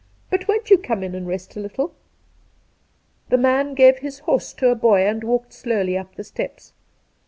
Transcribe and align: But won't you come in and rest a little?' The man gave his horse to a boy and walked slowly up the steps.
But 0.31 0.47
won't 0.47 0.71
you 0.71 0.79
come 0.79 1.03
in 1.03 1.13
and 1.13 1.27
rest 1.27 1.55
a 1.55 1.59
little?' 1.59 1.93
The 3.29 3.37
man 3.37 3.75
gave 3.75 3.99
his 3.99 4.17
horse 4.17 4.51
to 4.53 4.69
a 4.71 4.75
boy 4.75 5.05
and 5.07 5.23
walked 5.23 5.53
slowly 5.53 5.95
up 5.95 6.15
the 6.15 6.23
steps. 6.23 6.73